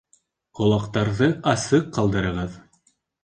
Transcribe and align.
Ҡолаҡтарҙы 0.59 1.27
асыҡ 1.53 1.85
ҡалдырығыҙ 1.99 2.57